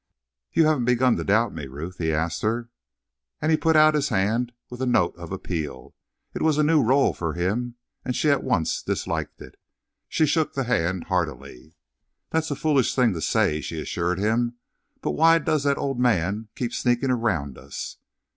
[0.51, 2.69] "You haven't begun to doubt me, Ruth?" he asked her.
[3.39, 5.93] And he put out his hand with a note of appeal.
[6.33, 9.59] It was a new rôle for him and she at once disliked it.
[10.09, 11.75] She shook the hand heartily.
[12.31, 14.55] "That's a foolish thing to say," she assured him.
[15.01, 17.97] "But why does that old man keep sneaking around us?"